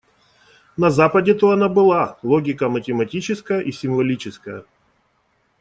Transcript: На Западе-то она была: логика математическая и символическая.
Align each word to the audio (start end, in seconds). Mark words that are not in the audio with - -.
На 0.77 0.89
Западе-то 0.89 1.51
она 1.51 1.69
была: 1.69 2.17
логика 2.23 2.69
математическая 2.69 3.59
и 3.59 3.71
символическая. 3.71 4.63